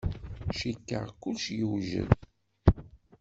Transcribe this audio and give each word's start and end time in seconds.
Cikkeɣ 0.57 1.05
kullec 1.21 1.45
yewjed. 1.57 2.09